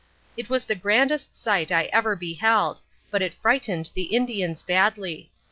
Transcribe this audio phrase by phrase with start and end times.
[0.35, 5.29] It was the grandest sight I ever beheld, but it frightened the Indians badly.